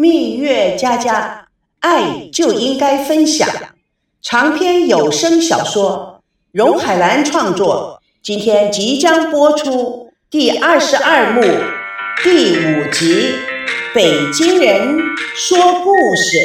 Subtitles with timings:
[0.00, 1.48] 蜜月佳佳，
[1.80, 3.48] 爱就应该分享。
[4.22, 11.42] 长篇有声小说，荣海兰创作，今天即将播出第二十二幕
[12.22, 13.32] 第五集
[13.92, 15.00] 《北京人
[15.34, 16.38] 说故事》。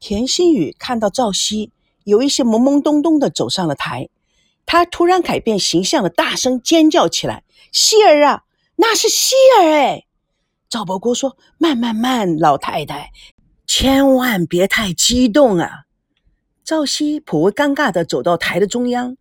[0.00, 1.70] 田心雨看到赵熙
[2.04, 4.08] 有一些懵懵懂懂的走上了台，
[4.64, 8.43] 他突然改变形象的大声尖叫起来：“希儿啊！”
[8.76, 10.04] 那是希儿哎，
[10.68, 13.10] 赵伯国说：“慢慢慢，老太太，
[13.66, 15.84] 千万别太激动啊。”
[16.64, 19.16] 赵熙颇为尴尬地走到台的中央，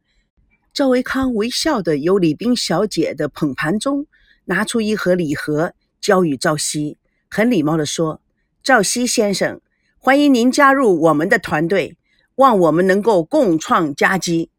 [0.74, 4.08] 赵维康微笑地由礼宾小姐的捧盘中
[4.46, 6.98] 拿出一盒礼盒，交与赵熙，
[7.30, 8.22] 很礼貌地说
[8.64, 9.62] ：“赵熙先生，
[10.00, 11.98] 欢迎您加入我们的团队，
[12.36, 14.50] 望我们能够共创佳绩。”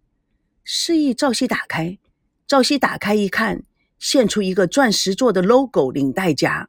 [0.62, 1.98] 示意赵熙打开，
[2.46, 3.64] 赵熙打开一看。
[4.04, 6.68] 现出一个钻石做的 logo 领带夹，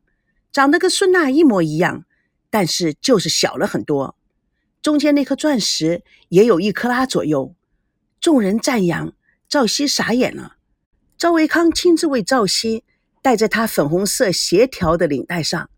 [0.54, 2.06] 长得跟孙娜一模一样，
[2.50, 4.16] 但是就是小了很多。
[4.82, 7.54] 中间那颗钻石也有一克拉左右。
[8.22, 9.12] 众人赞扬，
[9.50, 10.56] 赵熙傻眼了。
[11.18, 12.86] 赵维康亲自为赵熙
[13.22, 15.70] 戴在他粉红色协调的领带上，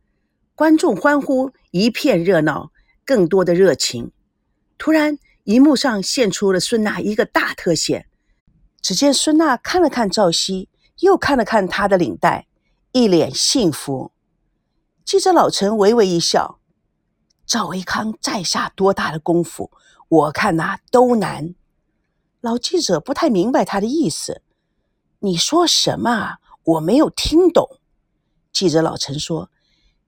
[0.53, 2.71] 观众欢呼，一片热闹，
[3.03, 4.11] 更多的热情。
[4.77, 8.05] 突然，荧幕上现出了孙娜一个大特写，
[8.79, 10.69] 只见孙娜看了看赵熙。
[10.99, 12.47] 又看了看他的领带，
[12.91, 14.11] 一脸幸福。
[15.05, 16.59] 记者老陈微微一笑
[17.45, 19.71] ：“赵维康再下多大的功夫，
[20.09, 21.55] 我看呐都难。”
[22.41, 24.41] 老记者不太明白他的意思
[25.19, 26.39] ：“你说什么啊？
[26.63, 27.79] 我没有听懂。”
[28.51, 29.49] 记者老陈说：“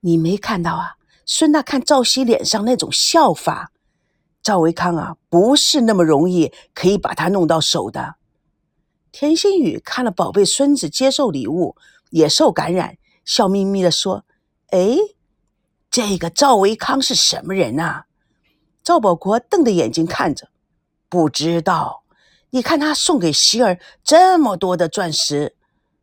[0.01, 0.95] 你没看到啊？
[1.25, 3.71] 孙娜看赵熙脸上那种笑法，
[4.41, 8.15] 赵维康啊，不是那么容易可以把他弄到手的。”
[9.11, 11.75] 田心雨看了宝贝孙子接受礼物，
[12.09, 14.25] 也受感染，笑眯眯的说
[14.71, 14.95] ：“哎，
[15.89, 18.05] 这个赵维康是什么人啊？”
[18.83, 20.49] 赵保国瞪着眼睛看着，
[21.09, 22.03] 不知道。
[22.51, 25.55] 你看他送给希儿这么多的钻石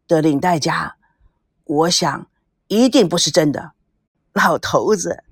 [0.06, 0.97] 的领带夹，
[1.64, 2.28] 我想
[2.69, 3.72] 一定不是真的。
[4.32, 5.25] 老头子，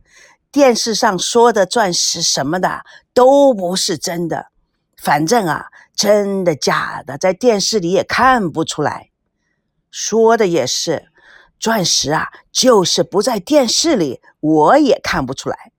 [0.50, 4.47] 电视上说的钻石什么的都不是真的。
[5.04, 9.10] 反正啊，真的假的，在电视里也看不出来。
[9.91, 11.09] 说的也是，
[11.60, 15.72] 钻石啊，就是不在电视里，我也看不出来。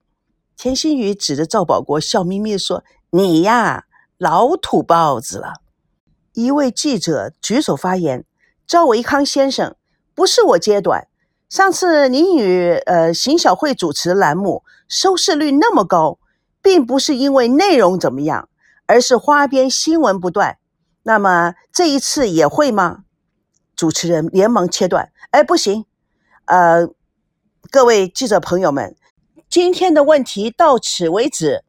[0.56, 3.86] 田心雨指着赵保国，笑眯眯说：“你呀，
[4.20, 5.56] 老土包子了。”
[6.34, 8.26] 一位记者举手发言
[8.68, 9.76] ：“赵维康先生，
[10.14, 11.08] 不是我揭短。
[11.50, 16.20] 上次您与呃邢小慧主持栏目收视率那么高，
[16.62, 18.48] 并不是因为内容怎么样。”
[18.86, 20.58] 而是花边新闻不断，
[21.04, 23.04] 那么这一次也会吗？
[23.76, 25.86] 主持人连忙切断：“哎，不行，
[26.46, 26.88] 呃，
[27.70, 28.96] 各位记者朋友们，
[29.50, 31.64] 今天的问题到此为止。”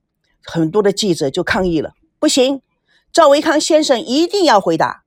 [0.45, 2.63] 很多的记者就抗议了：“不行，
[3.13, 5.03] 赵维康先生一定要回答。”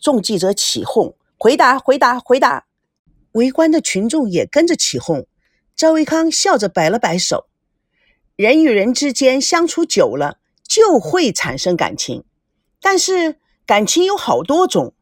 [0.00, 2.64] 众记者起哄：“回答，回答，回答！”
[3.32, 5.26] 围观的群众也跟着起哄。
[5.76, 7.46] 赵维康笑着摆了摆手
[8.36, 12.24] ：“人与人之间相处久了。”就会产生感情，
[12.80, 14.94] 但是感情有好多种，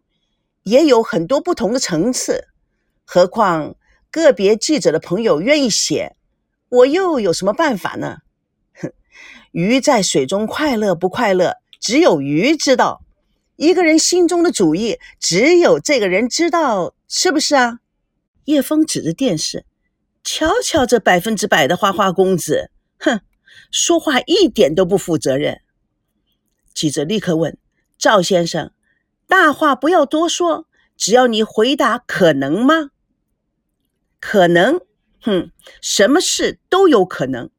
[0.65, 2.49] 也有很多不同的层次。
[3.05, 3.77] 何况
[4.11, 6.17] 个别记者的朋友愿意写，
[6.69, 8.19] 我又有什么办法呢？
[8.75, 8.93] 哼，
[9.53, 13.03] 鱼在水中快乐不快乐，只有鱼知道。
[13.56, 17.78] 一个人心中的主意，只有这个人知道，是不是啊？
[18.47, 19.65] 叶枫指着电视，
[20.25, 23.21] 瞧瞧这百分之百的花花公子，哼。
[23.72, 25.62] 说话一点都不负责任。
[26.72, 27.59] 记者立刻问
[27.99, 28.71] 赵先生
[29.27, 30.66] ：“大话不要多说，
[30.97, 32.91] 只要你回答可能吗？
[34.21, 34.81] 可能？
[35.21, 35.50] 哼，
[35.81, 37.50] 什么事都有可能，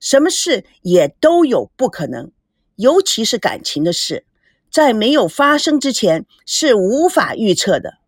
[0.00, 2.32] 什么事也都有不可能，
[2.76, 4.26] 尤其是感情的事，
[4.70, 7.98] 在没有发生之前是无法预测的。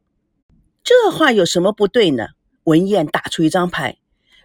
[0.83, 2.29] 这话有什么不对呢？”
[2.65, 3.99] 文燕打出一张牌。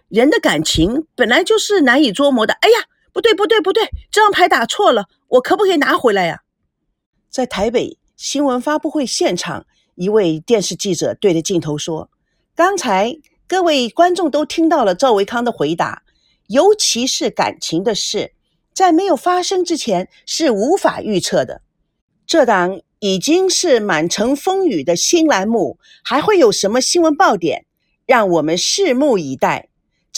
[0.08, 2.52] 人的感情本来就是难以捉摸的。
[2.52, 2.76] 哎呀，
[3.12, 6.40] 不对不对不对，这张牌打错了，我可不可以拿回来呀？
[7.28, 12.10] 在台北新闻发布会现场，一位电视记者对着镜头说
[12.54, 13.16] ：“刚才
[13.46, 16.02] 各位观众都听到了赵维康的回答，
[16.48, 18.32] 尤其是感情的事，
[18.74, 21.62] 在没有发生之前是无法预测的。
[22.26, 27.64] 这档已经是满城风雨的新栏目，还会有什么新闻爆点？
[28.06, 29.68] 让我们拭目以待。”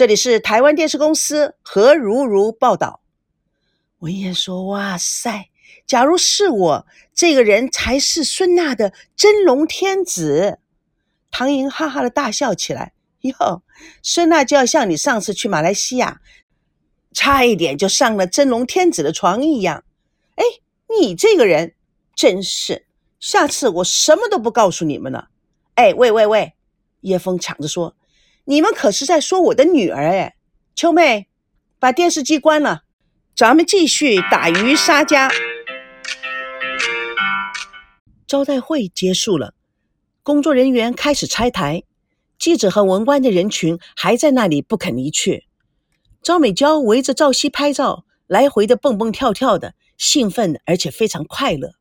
[0.03, 3.03] 这里是台湾电视公司何如如报道。
[4.01, 5.49] 文言说：“哇塞，
[5.87, 10.59] 假如是我，这个人才是孙娜的真龙天子。”
[11.31, 12.95] 唐莹哈哈的大笑起来。
[13.21, 13.63] 哟，
[14.03, 16.21] 孙娜就要像你上次去马来西亚，
[17.13, 19.85] 差一点就上了真龙天子的床一样。
[20.35, 20.43] 哎，
[20.99, 21.77] 你这个人
[22.17, 22.87] 真是，
[23.21, 25.29] 下次我什么都不告诉你们了。
[25.77, 26.55] 哎，喂喂喂，
[27.03, 27.95] 叶枫抢着说，
[28.45, 30.35] 你们可是在说我的女儿哎。
[30.75, 31.29] 秋妹，
[31.79, 32.83] 把电视机关了，
[33.37, 35.31] 咱们继续打鱼杀家。
[38.27, 39.55] 招待会结束了，
[40.23, 41.85] 工作人员开始拆台。
[42.39, 45.45] 记者和文官的人群还在那里不肯离去。
[46.23, 51.75] 赵美娇围着赵熙拍照，来回的蹦蹦跳跳的，兴奋而且非常快乐。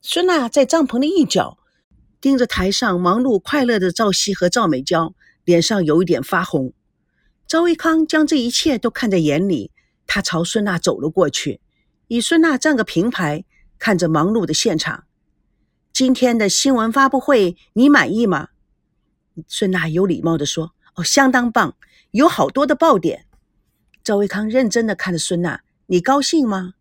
[0.00, 1.58] 孙娜在帐篷的一角，
[2.20, 5.12] 盯着台上忙碌快乐的赵熙和赵美娇，
[5.48, 6.74] 脸上有一点发红。
[7.46, 9.72] 赵维康将这一切都看在眼里，
[10.06, 11.62] 他朝孙娜走了过去，
[12.06, 13.46] 以孙娜站个平排，
[13.78, 15.04] 看着忙碌的现场。
[15.90, 18.48] 今天的新闻发布会，你满意吗？
[19.46, 21.74] 孙娜有礼貌地说：“哦，相当棒，
[22.10, 23.24] 有好多的爆点。”
[24.04, 26.74] 赵维康认真地看着孙娜：“你高兴吗？”“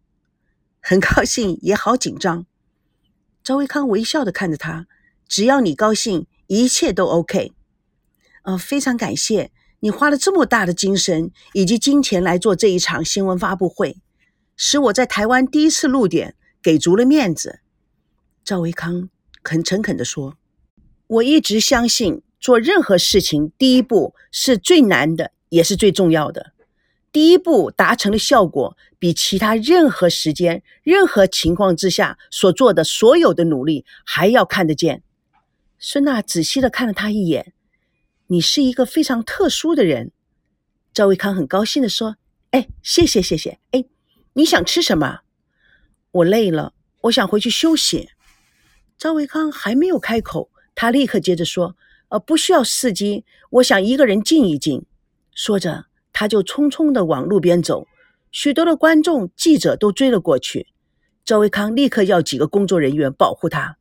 [0.83, 2.45] 很高兴，也好紧张。”
[3.41, 4.87] 赵维康微笑地看着他
[5.29, 7.53] ：“只要你高兴，一切都 OK。
[8.47, 9.51] ”“呃，非常感谢
[9.81, 13.97] 你花了这么大的精神以及金钱来做这一场新闻发布会，
[14.55, 17.59] 使我在台湾第一次露点给足了面子。”
[18.45, 19.09] 赵维康
[19.43, 20.37] 很诚恳地说
[21.07, 26.53] ：“我一直相信。”做任何事情，第一步是最难的，也是最重要的。
[27.11, 35.01] 第一步达成的效果，比其他任何时间、任何情况之下所做的所有的努力还要看得见。
[35.79, 37.53] 孙娜仔细的看了他一眼
[38.27, 40.11] ：“你是一个非常特殊的人。”
[40.93, 42.17] 赵维康很高兴的说
[42.51, 43.59] ：“哎，谢谢谢谢。
[43.71, 43.83] 哎，
[44.33, 45.19] 你想吃什么？
[46.11, 48.09] 我累了，我想回去休息。”
[48.97, 51.75] 赵维康还没有开口，他立刻接着说。
[52.09, 54.85] 呃，不需要司机，我想一个人静一静。
[55.35, 57.85] 说着，他就匆匆地往路边走。
[58.31, 60.67] 许多的观众、记者都追了过去。
[61.25, 63.77] 赵维康立刻要几个工作人员保护他。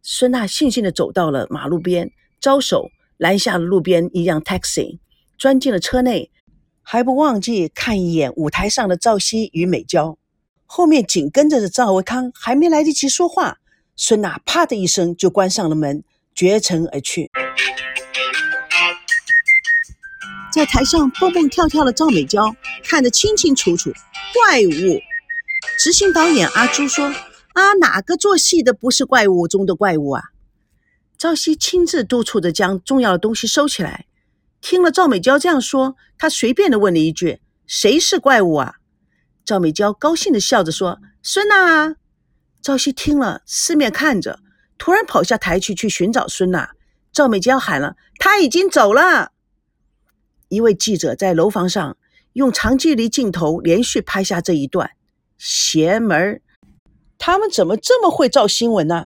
[0.00, 4.98] 孙娜悻悻地走到了马路边，招手拦下了路边一辆 taxi，
[5.38, 6.30] 钻进了车内，
[6.82, 10.18] 还不忘记看一眼舞台上的赵熙与美娇。
[10.66, 13.58] 后面紧跟着的赵维康还没来得及说话，
[13.94, 16.02] 孙娜啪的一声就关上了门，
[16.34, 17.30] 绝尘而去。
[20.52, 23.92] 在台上蹦蹦跳跳的赵美娇看得清清楚楚，
[24.34, 25.00] 怪物！
[25.78, 27.06] 执行导演阿朱说
[27.52, 30.22] ：“啊，哪个做戏的不是怪物中的怪物啊？”
[31.18, 34.06] 赵熙亲自督促着将重要的东西收起来。
[34.60, 38.74] 听了赵美娇这样说，他随便的问了一句：“谁是怪物啊？”
[39.44, 41.96] 赵美娇高兴的笑着说：“孙娜。”
[42.60, 44.40] 赵熙听了，四面看着，
[44.76, 46.70] 突然跑下台去去寻找孙娜。
[47.12, 49.32] 赵美娇喊了：“他已经走了。”
[50.48, 51.96] 一位记者在楼房上
[52.34, 54.90] 用长距离镜头连续拍下这一段，
[55.38, 56.42] 邪门儿！
[57.18, 59.04] 他们怎么这么会造新闻呢？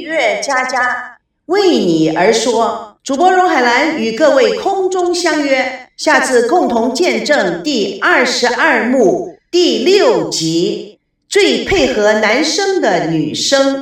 [0.00, 10.98] 月佳佳为你而说，主播荣海兰与各位空中相约，下次共同见证第二十二幕第六集
[11.28, 13.62] 最配合男生的女生。